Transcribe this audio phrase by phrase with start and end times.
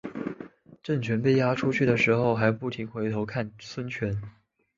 [0.81, 4.19] 郑泉被押出去的时候还不停回头看孙权。